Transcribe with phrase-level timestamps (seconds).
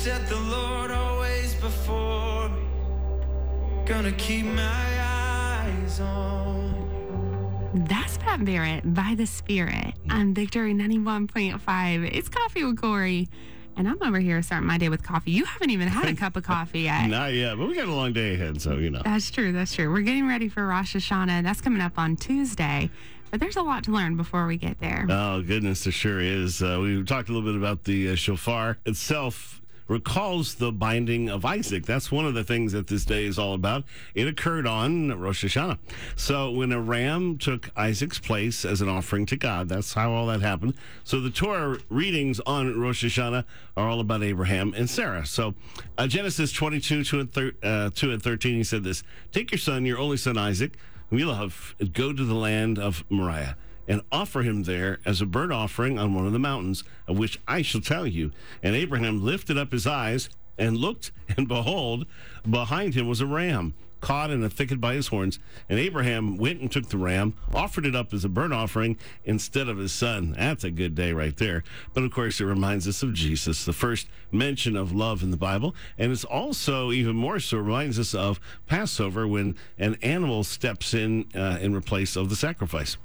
[0.00, 2.62] set the Lord always before me.
[3.84, 7.74] Gonna keep my eyes on.
[7.86, 12.10] That's Pat Barrett by the Spirit on Victory 91.5.
[12.14, 13.28] It's Coffee with Corey.
[13.76, 15.32] And I'm over here starting my day with coffee.
[15.32, 17.06] You haven't even had a cup of coffee yet.
[17.06, 19.02] Not yet, but we got a long day ahead, so you know.
[19.04, 19.52] That's true.
[19.52, 19.92] That's true.
[19.92, 21.42] We're getting ready for Rosh Hashanah.
[21.42, 22.88] That's coming up on Tuesday.
[23.30, 25.06] But there's a lot to learn before we get there.
[25.10, 26.62] Oh goodness, there sure is.
[26.62, 29.59] Uh, we talked a little bit about the uh, shofar itself.
[29.90, 31.84] Recalls the binding of Isaac.
[31.84, 33.82] That's one of the things that this day is all about.
[34.14, 35.78] It occurred on Rosh Hashanah.
[36.14, 40.28] So when a ram took Isaac's place as an offering to God, that's how all
[40.28, 40.74] that happened.
[41.02, 43.44] So the Torah readings on Rosh Hashanah
[43.76, 45.26] are all about Abraham and Sarah.
[45.26, 45.54] So
[45.98, 49.58] uh, Genesis 22, 2 and, thir- uh, 2 and 13, he said this Take your
[49.58, 50.76] son, your only son Isaac,
[51.08, 53.56] whom you love, go to the land of Moriah
[53.90, 57.40] and offer him there as a burnt offering on one of the mountains, of which
[57.48, 58.30] I shall tell you.
[58.62, 62.06] And Abraham lifted up his eyes and looked, and behold,
[62.48, 65.40] behind him was a ram caught in a thicket by his horns.
[65.68, 69.68] And Abraham went and took the ram, offered it up as a burnt offering instead
[69.68, 70.34] of his son.
[70.38, 71.64] That's a good day right there.
[71.92, 75.36] But of course, it reminds us of Jesus, the first mention of love in the
[75.36, 75.74] Bible.
[75.98, 81.26] And it's also, even more so, reminds us of Passover when an animal steps in
[81.34, 82.96] uh, in replace of the sacrifice.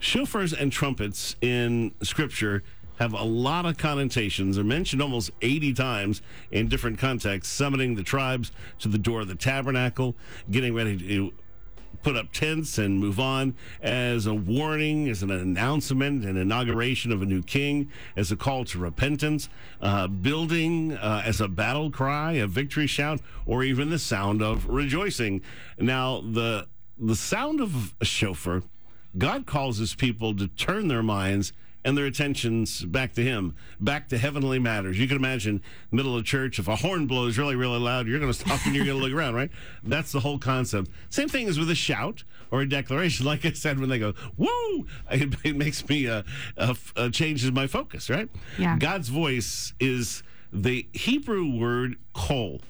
[0.00, 2.62] Shofars and trumpets in Scripture
[2.98, 4.56] have a lot of connotations.
[4.56, 9.28] They're mentioned almost 80 times in different contexts, summoning the tribes to the door of
[9.28, 10.14] the tabernacle,
[10.50, 11.32] getting ready to
[12.02, 17.22] put up tents and move on as a warning, as an announcement, an inauguration of
[17.22, 19.48] a new king, as a call to repentance,
[19.80, 24.68] uh, building uh, as a battle cry, a victory shout, or even the sound of
[24.68, 25.40] rejoicing.
[25.78, 28.62] Now, the the sound of a shofar,
[29.16, 31.52] God calls his people to turn their minds
[31.84, 34.98] and their attentions back to him, back to heavenly matters.
[34.98, 35.62] You can imagine
[35.92, 38.74] middle of church, if a horn blows really, really loud, you're going to stop and
[38.74, 39.50] you're going to look around, right?
[39.82, 40.90] That's the whole concept.
[41.10, 43.26] Same thing as with a shout or a declaration.
[43.34, 46.22] Like I said, when they go, woo, it, it makes me, uh,
[46.56, 48.28] uh, uh, changes my focus, right?
[48.58, 48.78] Yeah.
[48.78, 50.22] God's voice is
[50.52, 52.60] the Hebrew word kol.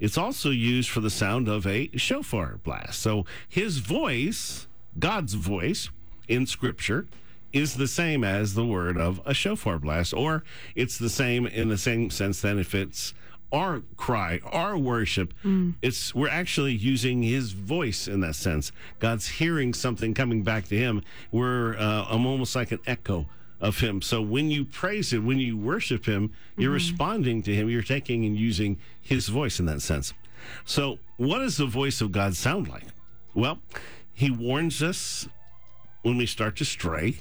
[0.00, 3.00] It's also used for the sound of a shofar blast.
[3.00, 4.66] So his voice,
[4.98, 5.90] God's voice
[6.28, 7.06] in scripture,
[7.52, 10.44] is the same as the word of a shofar blast, or
[10.74, 13.14] it's the same in the same sense that if it's
[13.50, 15.32] our cry, our worship,
[15.80, 18.70] it's we're actually using His voice in that sense.
[18.98, 21.02] God's hearing something coming back to Him.
[21.32, 23.26] We're uh, I'm almost like an echo
[23.60, 24.02] of Him.
[24.02, 27.70] So when you praise Him, when you worship Him, you're responding to Him.
[27.70, 30.12] You're taking and using His voice in that sense.
[30.66, 32.84] So what does the voice of God sound like?
[33.32, 33.60] Well,
[34.12, 35.26] He warns us
[36.08, 37.20] when we start to stray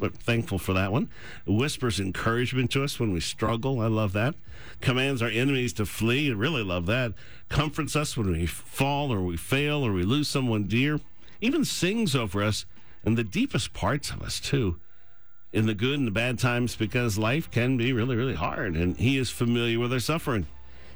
[0.00, 1.08] but thankful for that one.
[1.46, 3.80] Whispers encouragement to us when we struggle.
[3.80, 4.34] I love that.
[4.80, 6.30] Commands our enemies to flee.
[6.30, 7.12] I really love that.
[7.48, 10.98] Comforts us when we fall or we fail or we lose someone dear.
[11.40, 12.64] Even sings over us
[13.04, 14.78] and the deepest parts of us, too.
[15.52, 18.96] In the good and the bad times, because life can be really, really hard, and
[18.96, 20.46] He is familiar with our suffering.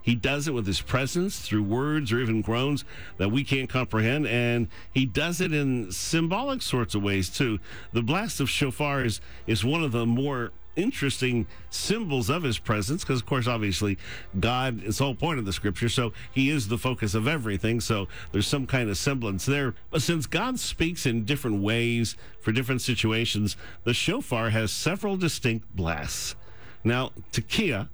[0.07, 2.85] He does it with his presence through words or even groans
[3.19, 4.29] that we can't comprehend.
[4.29, 7.59] And he does it in symbolic sorts of ways too.
[7.93, 13.03] The blast of shofar is, is one of the more interesting symbols of his presence
[13.03, 13.97] because of course obviously
[14.39, 17.81] god is the whole point of the scripture so he is the focus of everything
[17.81, 22.53] so there's some kind of semblance there but since god speaks in different ways for
[22.53, 26.37] different situations the shofar has several distinct blasts
[26.85, 27.89] now tekiah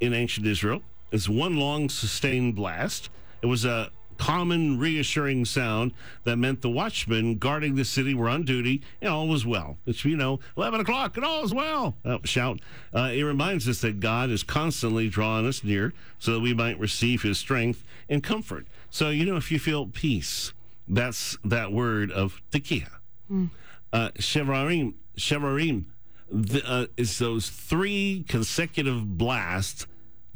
[0.00, 3.10] in ancient Israel is one long sustained blast.
[3.42, 5.92] It was a common reassuring sound
[6.24, 9.78] that meant the watchmen guarding the city were on duty and all was well.
[9.86, 11.96] It's, you know, 11 o'clock and all is well.
[12.04, 12.60] Uh, shout.
[12.92, 16.78] Uh, it reminds us that God is constantly drawing us near so that we might
[16.78, 18.66] receive his strength and comfort.
[18.90, 20.52] So, you know, if you feel peace,
[20.86, 22.98] that's that word of tekiah.
[23.30, 25.84] Uh, Shevarim, Shevarim
[26.30, 29.86] the, uh, is those three consecutive blasts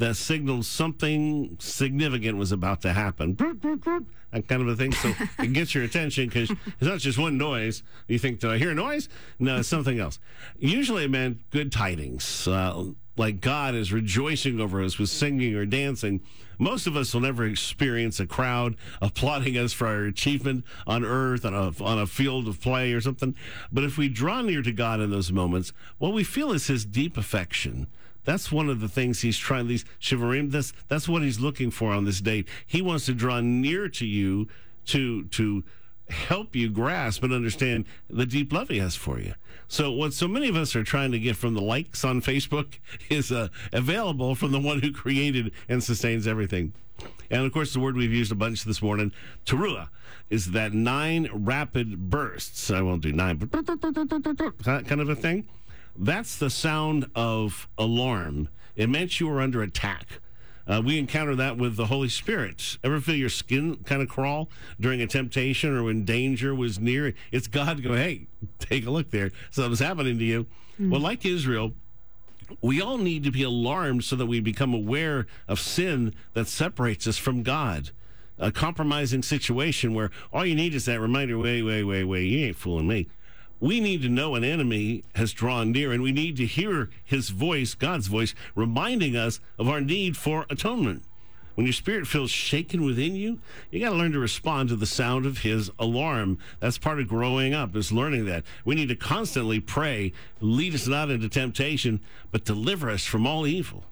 [0.03, 3.37] that signaled something significant was about to happen.
[4.33, 4.91] That kind of a thing.
[4.91, 7.85] So it gets your attention because it's not just one noise.
[8.09, 9.09] You think, did I hear a noise?
[9.39, 10.19] No, it's something else.
[10.59, 12.49] Usually it meant good tidings.
[12.49, 16.21] Uh, like God is rejoicing over us with singing or dancing.
[16.59, 21.45] Most of us will never experience a crowd applauding us for our achievement on earth,
[21.45, 23.37] on a, on a field of play or something.
[23.71, 26.85] But if we draw near to God in those moments, what we feel is his
[26.85, 27.87] deep affection.
[28.25, 29.67] That's one of the things he's trying.
[29.67, 30.51] These shevarim.
[30.51, 32.49] That's that's what he's looking for on this date.
[32.67, 34.49] He wants to draw near to you,
[34.87, 35.65] to to
[36.09, 39.35] help you grasp and understand the deep love he has for you.
[39.69, 42.75] So, what so many of us are trying to get from the likes on Facebook
[43.09, 46.75] is uh, available from the one who created and sustains everything.
[47.31, 49.13] And of course, the word we've used a bunch this morning,
[49.47, 49.89] teruah,
[50.29, 52.71] is that nine rapid bursts.
[52.71, 55.49] I won't do nine, but that kind of a thing.
[55.97, 58.49] That's the sound of alarm.
[58.77, 60.21] It meant you were under attack.
[60.67, 62.79] Uh, we encounter that with the Holy Spirit.
[62.85, 64.49] Ever feel your skin kind of crawl
[64.81, 67.15] during a temptation or when danger was near?
[67.33, 68.27] It's God going, hey,
[68.59, 69.33] take a look there.
[69.51, 70.47] Something's happening to you.
[70.91, 71.73] Well, like Israel,
[72.61, 77.07] we all need to be alarmed so that we become aware of sin that separates
[77.07, 77.91] us from God.
[78.39, 82.47] A compromising situation where all you need is that reminder wait, wait, wait, wait, you
[82.47, 83.09] ain't fooling me.
[83.63, 87.29] We need to know an enemy has drawn near, and we need to hear his
[87.29, 91.05] voice, God's voice, reminding us of our need for atonement.
[91.55, 93.39] When your spirit feels shaken within you,
[93.71, 96.39] you got to learn to respond to the sound of his alarm.
[96.59, 98.43] That's part of growing up, is learning that.
[98.65, 102.01] We need to constantly pray, lead us not into temptation,
[102.33, 103.85] but deliver us from all evil.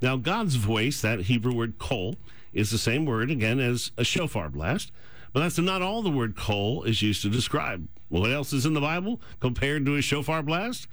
[0.00, 2.14] Now, God's voice, that Hebrew word kol,
[2.52, 4.92] is the same word again as a shofar blast,
[5.32, 7.88] but that's not all the word kol is used to describe.
[8.10, 10.88] What else is in the Bible compared to a shofar blast?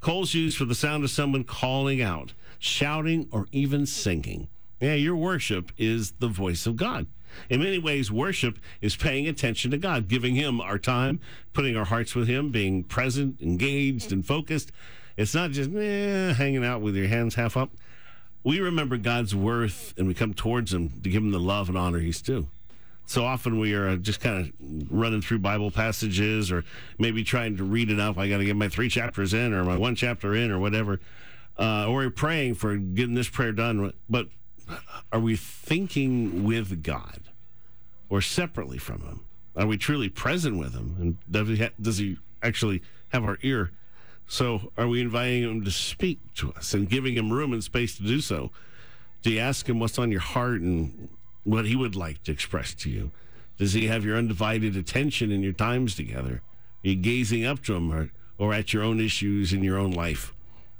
[0.00, 4.48] Kol's used for the sound of someone calling out, shouting, or even singing.
[4.80, 7.06] Yeah, your worship is the voice of God.
[7.48, 11.20] In many ways, worship is paying attention to God, giving Him our time,
[11.52, 14.72] putting our hearts with Him, being present, engaged, and focused.
[15.16, 17.70] It's not just eh, hanging out with your hands half up.
[18.42, 21.78] We remember God's worth and we come towards Him to give Him the love and
[21.78, 22.48] honor He's due.
[23.06, 26.64] So often we are just kind of running through Bible passages or
[26.98, 28.18] maybe trying to read enough.
[28.18, 31.00] I got to get my three chapters in or my one chapter in or whatever.
[31.58, 33.92] Uh, or we're praying for getting this prayer done.
[34.10, 34.26] But
[35.12, 37.20] are we thinking with God
[38.08, 39.20] or separately from Him?
[39.54, 40.96] Are we truly present with Him?
[41.00, 43.70] And does He, ha- does he actually have our ear?
[44.26, 47.96] So are we inviting Him to speak to us and giving Him room and space
[47.98, 48.50] to do so?
[49.22, 51.08] Do you ask Him what's on your heart and
[51.46, 53.10] what He would like to express to you?
[53.58, 56.42] Does He have your undivided attention in your times together?
[56.84, 59.92] Are you gazing up to Him or, or at your own issues in your own
[59.92, 60.34] life?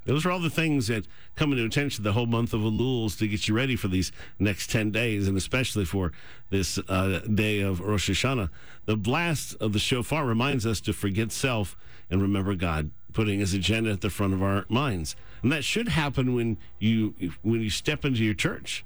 [0.04, 3.26] Those are all the things that come into attention the whole month of Elul to
[3.26, 6.12] get you ready for these next 10 days, and especially for
[6.50, 8.48] this uh, day of Rosh Hashanah.
[8.84, 11.76] The blast of the shofar reminds us to forget self
[12.08, 15.16] and remember God, putting his agenda at the front of our minds.
[15.42, 18.84] And that should happen when you when you step into your church.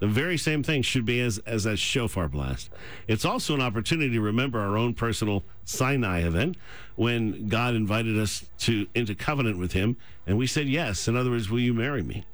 [0.00, 2.70] The very same thing should be as, as a shofar blast.
[3.06, 6.56] It's also an opportunity to remember our own personal Sinai event
[6.96, 11.06] when God invited us to into covenant with him and we said yes.
[11.06, 12.24] In other words, will you marry me?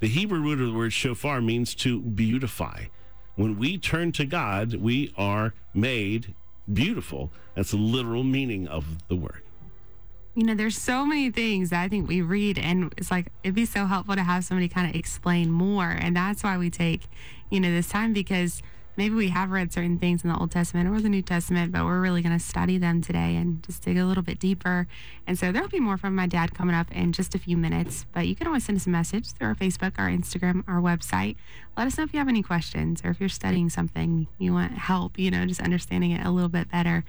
[0.00, 2.84] The Hebrew root of the word shofar means to beautify.
[3.36, 6.34] When we turn to God, we are made
[6.72, 7.32] beautiful.
[7.54, 9.43] That's the literal meaning of the word.
[10.36, 13.54] You know, there's so many things that I think we read, and it's like it'd
[13.54, 15.90] be so helpful to have somebody kind of explain more.
[15.90, 17.02] And that's why we take,
[17.50, 18.60] you know, this time because
[18.96, 21.84] maybe we have read certain things in the Old Testament or the New Testament, but
[21.84, 24.86] we're really going to study them today and just dig a little bit deeper.
[25.26, 28.06] And so there'll be more from my dad coming up in just a few minutes.
[28.12, 31.36] But you can always send us a message through our Facebook, our Instagram, our website.
[31.76, 34.72] Let us know if you have any questions or if you're studying something you want
[34.72, 37.02] help, you know, just understanding it a little bit better.